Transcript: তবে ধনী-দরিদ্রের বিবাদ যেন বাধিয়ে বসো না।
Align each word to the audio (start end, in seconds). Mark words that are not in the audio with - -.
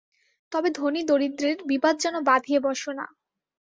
তবে 0.51 0.69
ধনী-দরিদ্রের 0.77 1.57
বিবাদ 1.67 1.95
যেন 2.03 2.15
বাধিয়ে 2.29 2.59
বসো 2.65 2.91
না। 2.93 3.05